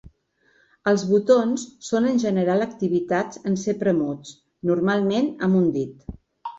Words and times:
Els 0.91 1.03
botons 1.09 1.65
són 1.91 2.09
en 2.13 2.17
general 2.25 2.67
activats 2.69 3.45
en 3.53 3.61
ser 3.67 3.79
premuts, 3.87 4.35
normalment 4.75 5.33
amb 5.49 5.65
un 5.65 5.75
dit. 5.81 6.23